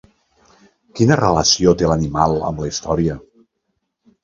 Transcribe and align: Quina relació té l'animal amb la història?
Quina 0.99 1.17
relació 1.19 1.75
té 1.83 1.91
l'animal 1.93 2.35
amb 2.49 2.65
la 2.65 2.73
història? 2.73 3.21